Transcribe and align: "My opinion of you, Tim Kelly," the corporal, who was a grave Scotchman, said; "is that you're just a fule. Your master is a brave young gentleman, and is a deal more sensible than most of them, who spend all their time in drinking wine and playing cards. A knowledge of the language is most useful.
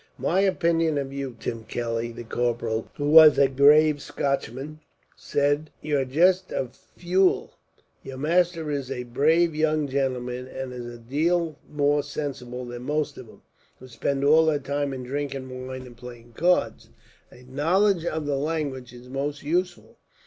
"My 0.17 0.39
opinion 0.39 0.97
of 0.97 1.13
you, 1.13 1.37
Tim 1.39 1.63
Kelly," 1.63 2.11
the 2.11 2.23
corporal, 2.23 2.89
who 2.95 3.07
was 3.11 3.37
a 3.37 3.47
grave 3.47 4.01
Scotchman, 4.01 4.79
said; 5.15 5.59
"is 5.59 5.67
that 5.83 5.87
you're 5.87 6.05
just 6.05 6.51
a 6.51 6.69
fule. 6.71 7.51
Your 8.01 8.17
master 8.17 8.71
is 8.71 8.89
a 8.89 9.03
brave 9.03 9.53
young 9.53 9.87
gentleman, 9.87 10.47
and 10.47 10.73
is 10.73 10.87
a 10.87 10.97
deal 10.97 11.59
more 11.71 12.01
sensible 12.01 12.65
than 12.65 12.81
most 12.81 13.15
of 13.19 13.27
them, 13.27 13.43
who 13.77 13.87
spend 13.87 14.23
all 14.23 14.47
their 14.47 14.57
time 14.57 14.91
in 14.91 15.03
drinking 15.03 15.67
wine 15.67 15.83
and 15.85 15.95
playing 15.97 16.33
cards. 16.35 16.89
A 17.29 17.43
knowledge 17.43 18.03
of 18.03 18.25
the 18.25 18.37
language 18.37 18.93
is 18.93 19.07
most 19.07 19.43
useful. 19.43 19.99